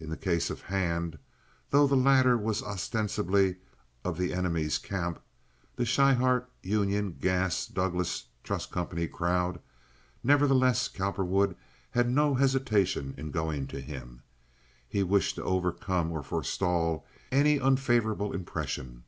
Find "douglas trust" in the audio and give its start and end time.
7.68-8.72